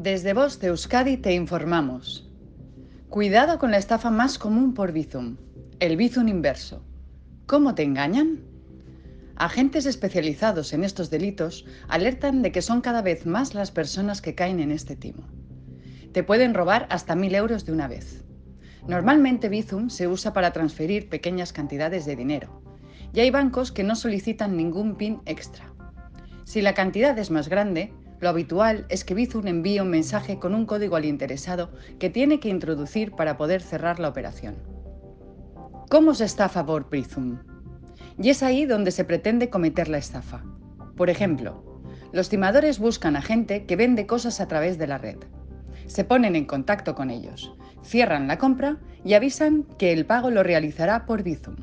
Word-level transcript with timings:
Desde 0.00 0.32
Voz 0.32 0.60
de 0.60 0.68
Euskadi 0.68 1.16
te 1.16 1.34
informamos. 1.34 2.30
Cuidado 3.08 3.58
con 3.58 3.72
la 3.72 3.78
estafa 3.78 4.12
más 4.12 4.38
común 4.38 4.72
por 4.72 4.92
Bizum, 4.92 5.38
el 5.80 5.96
Bizum 5.96 6.28
inverso. 6.28 6.84
¿Cómo 7.46 7.74
te 7.74 7.82
engañan? 7.82 8.44
Agentes 9.34 9.86
especializados 9.86 10.72
en 10.72 10.84
estos 10.84 11.10
delitos 11.10 11.66
alertan 11.88 12.42
de 12.42 12.52
que 12.52 12.62
son 12.62 12.80
cada 12.80 13.02
vez 13.02 13.26
más 13.26 13.54
las 13.54 13.72
personas 13.72 14.22
que 14.22 14.36
caen 14.36 14.60
en 14.60 14.70
este 14.70 14.94
timo. 14.94 15.26
Te 16.12 16.22
pueden 16.22 16.54
robar 16.54 16.86
hasta 16.90 17.16
mil 17.16 17.34
euros 17.34 17.64
de 17.64 17.72
una 17.72 17.88
vez. 17.88 18.22
Normalmente 18.86 19.48
Bizum 19.48 19.90
se 19.90 20.06
usa 20.06 20.32
para 20.32 20.52
transferir 20.52 21.08
pequeñas 21.08 21.52
cantidades 21.52 22.06
de 22.06 22.14
dinero 22.14 22.62
y 23.12 23.18
hay 23.18 23.32
bancos 23.32 23.72
que 23.72 23.82
no 23.82 23.96
solicitan 23.96 24.56
ningún 24.56 24.94
PIN 24.94 25.22
extra. 25.26 25.74
Si 26.44 26.62
la 26.62 26.74
cantidad 26.74 27.18
es 27.18 27.32
más 27.32 27.48
grande, 27.48 27.92
lo 28.20 28.28
habitual 28.28 28.84
es 28.88 29.04
que 29.04 29.14
Bizum 29.14 29.46
envíe 29.46 29.80
un 29.80 29.90
mensaje 29.90 30.38
con 30.38 30.54
un 30.54 30.66
código 30.66 30.96
al 30.96 31.04
interesado 31.04 31.70
que 31.98 32.10
tiene 32.10 32.40
que 32.40 32.48
introducir 32.48 33.12
para 33.12 33.36
poder 33.36 33.62
cerrar 33.62 34.00
la 34.00 34.08
operación. 34.08 34.56
¿Cómo 35.88 36.14
se 36.14 36.24
estafa 36.24 36.66
por 36.66 36.90
Bizum? 36.90 37.38
Y 38.20 38.30
es 38.30 38.42
ahí 38.42 38.66
donde 38.66 38.90
se 38.90 39.04
pretende 39.04 39.50
cometer 39.50 39.88
la 39.88 39.98
estafa. 39.98 40.42
Por 40.96 41.10
ejemplo, 41.10 41.82
los 42.12 42.28
timadores 42.28 42.80
buscan 42.80 43.14
a 43.14 43.22
gente 43.22 43.66
que 43.66 43.76
vende 43.76 44.06
cosas 44.06 44.40
a 44.40 44.48
través 44.48 44.78
de 44.78 44.88
la 44.88 44.98
red. 44.98 45.18
Se 45.86 46.04
ponen 46.04 46.34
en 46.34 46.44
contacto 46.44 46.94
con 46.96 47.10
ellos, 47.10 47.54
cierran 47.82 48.26
la 48.26 48.38
compra 48.38 48.78
y 49.04 49.14
avisan 49.14 49.62
que 49.78 49.92
el 49.92 50.06
pago 50.06 50.30
lo 50.30 50.42
realizará 50.42 51.06
por 51.06 51.22
Bizum. 51.22 51.56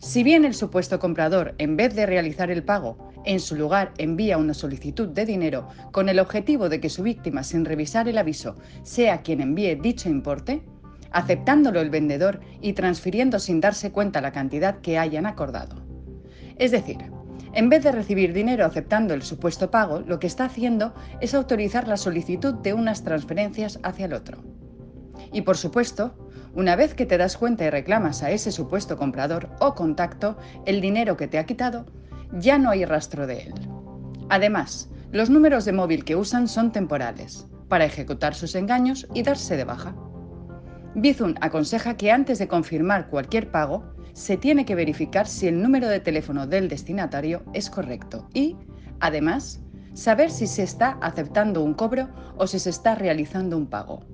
Si 0.00 0.22
bien 0.22 0.46
el 0.46 0.54
supuesto 0.54 0.98
comprador, 0.98 1.54
en 1.58 1.76
vez 1.76 1.94
de 1.94 2.06
realizar 2.06 2.50
el 2.50 2.64
pago, 2.64 3.12
en 3.26 3.38
su 3.38 3.54
lugar 3.54 3.92
envía 3.98 4.38
una 4.38 4.54
solicitud 4.54 5.08
de 5.08 5.26
dinero 5.26 5.68
con 5.92 6.08
el 6.08 6.18
objetivo 6.18 6.70
de 6.70 6.80
que 6.80 6.88
su 6.88 7.02
víctima, 7.02 7.44
sin 7.44 7.66
revisar 7.66 8.08
el 8.08 8.16
aviso, 8.16 8.56
sea 8.82 9.20
quien 9.20 9.42
envíe 9.42 9.74
dicho 9.74 10.08
importe, 10.08 10.62
aceptándolo 11.10 11.82
el 11.82 11.90
vendedor 11.90 12.40
y 12.62 12.72
transfiriendo 12.72 13.38
sin 13.38 13.60
darse 13.60 13.92
cuenta 13.92 14.22
la 14.22 14.32
cantidad 14.32 14.80
que 14.80 14.98
hayan 14.98 15.26
acordado. 15.26 15.76
Es 16.56 16.70
decir, 16.70 16.96
en 17.52 17.68
vez 17.68 17.84
de 17.84 17.92
recibir 17.92 18.32
dinero 18.32 18.64
aceptando 18.64 19.12
el 19.12 19.20
supuesto 19.22 19.70
pago, 19.70 20.00
lo 20.00 20.18
que 20.18 20.28
está 20.28 20.46
haciendo 20.46 20.94
es 21.20 21.34
autorizar 21.34 21.86
la 21.86 21.98
solicitud 21.98 22.54
de 22.54 22.72
unas 22.72 23.04
transferencias 23.04 23.78
hacia 23.82 24.06
el 24.06 24.14
otro. 24.14 24.38
Y 25.30 25.42
por 25.42 25.58
supuesto, 25.58 26.14
una 26.54 26.76
vez 26.76 26.94
que 26.94 27.06
te 27.06 27.18
das 27.18 27.36
cuenta 27.36 27.64
y 27.64 27.70
reclamas 27.70 28.22
a 28.22 28.30
ese 28.30 28.52
supuesto 28.52 28.96
comprador 28.96 29.48
o 29.60 29.74
contacto 29.74 30.36
el 30.66 30.80
dinero 30.80 31.16
que 31.16 31.28
te 31.28 31.38
ha 31.38 31.46
quitado, 31.46 31.86
ya 32.32 32.58
no 32.58 32.70
hay 32.70 32.84
rastro 32.84 33.26
de 33.26 33.42
él. 33.42 33.54
Además, 34.28 34.90
los 35.12 35.30
números 35.30 35.64
de 35.64 35.72
móvil 35.72 36.04
que 36.04 36.16
usan 36.16 36.48
son 36.48 36.72
temporales, 36.72 37.46
para 37.68 37.84
ejecutar 37.84 38.34
sus 38.34 38.54
engaños 38.54 39.06
y 39.14 39.22
darse 39.22 39.56
de 39.56 39.64
baja. 39.64 39.94
Bizum 40.94 41.34
aconseja 41.40 41.96
que 41.96 42.10
antes 42.10 42.38
de 42.38 42.48
confirmar 42.48 43.08
cualquier 43.08 43.50
pago, 43.50 43.84
se 44.12 44.36
tiene 44.36 44.64
que 44.64 44.74
verificar 44.74 45.26
si 45.26 45.46
el 45.46 45.62
número 45.62 45.88
de 45.88 46.00
teléfono 46.00 46.46
del 46.46 46.68
destinatario 46.68 47.42
es 47.54 47.70
correcto 47.70 48.28
y, 48.34 48.56
además, 48.98 49.60
saber 49.94 50.30
si 50.30 50.46
se 50.46 50.62
está 50.62 50.98
aceptando 51.00 51.62
un 51.62 51.74
cobro 51.74 52.08
o 52.36 52.46
si 52.46 52.58
se 52.58 52.70
está 52.70 52.94
realizando 52.94 53.56
un 53.56 53.66
pago. 53.66 54.04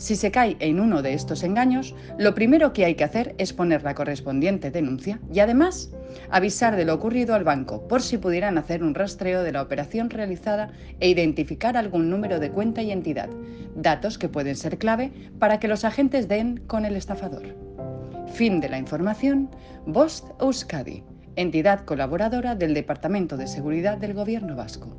Si 0.00 0.16
se 0.16 0.30
cae 0.30 0.56
en 0.60 0.80
uno 0.80 1.02
de 1.02 1.12
estos 1.12 1.42
engaños, 1.42 1.94
lo 2.16 2.34
primero 2.34 2.72
que 2.72 2.86
hay 2.86 2.94
que 2.94 3.04
hacer 3.04 3.34
es 3.36 3.52
poner 3.52 3.82
la 3.82 3.94
correspondiente 3.94 4.70
denuncia 4.70 5.20
y 5.30 5.40
además 5.40 5.92
avisar 6.30 6.74
de 6.74 6.86
lo 6.86 6.94
ocurrido 6.94 7.34
al 7.34 7.44
banco 7.44 7.86
por 7.86 8.00
si 8.00 8.16
pudieran 8.16 8.56
hacer 8.56 8.82
un 8.82 8.94
rastreo 8.94 9.42
de 9.42 9.52
la 9.52 9.60
operación 9.60 10.08
realizada 10.08 10.72
e 11.00 11.10
identificar 11.10 11.76
algún 11.76 12.08
número 12.08 12.40
de 12.40 12.50
cuenta 12.50 12.80
y 12.80 12.92
entidad, 12.92 13.28
datos 13.76 14.16
que 14.16 14.30
pueden 14.30 14.56
ser 14.56 14.78
clave 14.78 15.12
para 15.38 15.60
que 15.60 15.68
los 15.68 15.84
agentes 15.84 16.28
den 16.28 16.62
con 16.66 16.86
el 16.86 16.96
estafador. 16.96 17.54
Fin 18.32 18.58
de 18.62 18.70
la 18.70 18.78
información, 18.78 19.50
Bost 19.84 20.30
Euskadi, 20.40 21.04
entidad 21.36 21.84
colaboradora 21.84 22.54
del 22.54 22.72
Departamento 22.72 23.36
de 23.36 23.46
Seguridad 23.46 23.98
del 23.98 24.14
Gobierno 24.14 24.56
Vasco. 24.56 24.96